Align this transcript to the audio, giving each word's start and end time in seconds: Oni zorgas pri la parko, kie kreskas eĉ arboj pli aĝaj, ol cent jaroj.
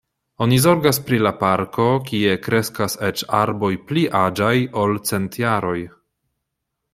Oni 0.43 0.55
zorgas 0.61 0.99
pri 1.09 1.19
la 1.25 1.31
parko, 1.41 1.85
kie 2.07 2.33
kreskas 2.47 2.97
eĉ 3.09 3.23
arboj 3.41 3.71
pli 3.91 4.07
aĝaj, 4.23 4.55
ol 4.85 4.97
cent 5.11 5.39
jaroj. 5.45 5.79